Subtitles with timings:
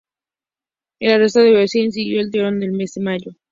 [0.99, 3.33] Al arresto de La Voisin siguió el de Trianon el mes de mayo.